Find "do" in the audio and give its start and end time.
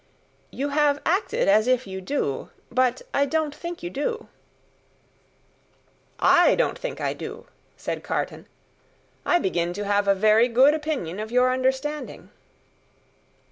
2.01-2.49, 3.91-4.29, 7.13-7.45